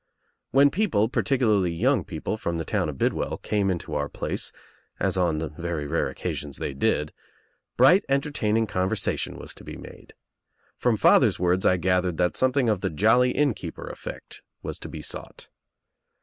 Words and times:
When 0.49 0.71
people, 0.71 1.09
particularly 1.09 1.69
young 1.71 2.03
people 2.03 2.35
from 2.35 2.57
the 2.57 2.65
town 2.65 2.89
of 2.89 2.97
Bidwell, 2.97 3.37
came 3.37 3.69
Into 3.69 3.93
our 3.93 4.09
place, 4.09 4.51
as 4.99 5.15
on 5.15 5.53
very 5.59 5.85
rare 5.85 6.09
oc 6.09 6.15
casions 6.17 6.57
they 6.57 6.73
did, 6.73 7.13
bright 7.77 8.03
entertaining 8.09 8.65
conversation 8.65 9.37
was 9.37 9.53
to 9.53 9.63
be 9.63 9.77
made. 9.77 10.15
From 10.79 10.97
father's 10.97 11.37
words 11.39 11.67
I 11.67 11.77
gathered 11.77 12.17
that 12.17 12.35
something 12.35 12.67
of 12.67 12.81
the 12.81 12.89
jolly 12.89 13.29
inn 13.29 13.53
keeper 13.53 13.87
effect 13.89 14.41
was 14.63 14.79
to 14.79 14.89
be 14.89 15.03
sought. 15.03 15.49